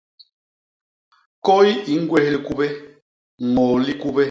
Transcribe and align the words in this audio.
Kôy 1.45 1.67
i 1.93 1.95
ñgwés 2.03 2.27
likubé; 2.33 2.67
ññôô 3.51 3.75
likubé. 3.87 4.19